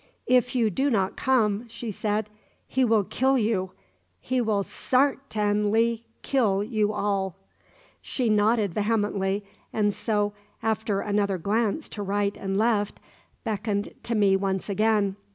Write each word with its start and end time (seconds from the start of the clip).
"If 0.25 0.55
you 0.55 0.71
do 0.71 0.89
not 0.89 1.15
come," 1.15 1.67
she 1.69 1.91
said, 1.91 2.27
"he 2.67 2.83
will 2.83 3.03
kill 3.03 3.37
you! 3.37 3.73
He 4.19 4.41
will 4.41 4.63
sar 4.63 5.17
tain 5.29 5.71
ly 5.71 6.01
kill 6.23 6.63
you 6.63 6.91
all!" 6.91 7.35
She 8.01 8.27
nodded 8.27 8.73
vehemently, 8.73 9.45
and 9.71 9.93
so, 9.93 10.33
after 10.63 11.01
another 11.01 11.37
glance 11.37 11.87
to 11.89 12.01
right 12.01 12.35
and 12.35 12.57
left, 12.57 12.99
beckoned 13.43 13.93
to 14.01 14.15
me 14.15 14.35
once 14.35 14.69
again. 14.69 15.17